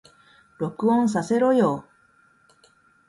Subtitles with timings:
[0.57, 1.85] 録音させろよ